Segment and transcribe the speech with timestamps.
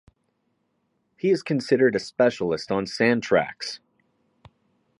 [1.15, 3.79] He is considered a specialist on sand tracks.